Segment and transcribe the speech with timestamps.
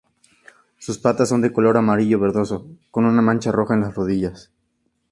[0.79, 4.51] Sus patas son de color amarillo verdoso, con una mancha roja en las rodillas.